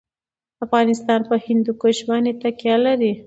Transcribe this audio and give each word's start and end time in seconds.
افغانستان 0.65 1.19
په 1.29 1.35
هندوکش 1.45 1.97
باندې 2.09 2.31
تکیه 2.41 2.77
لري. 2.85 3.11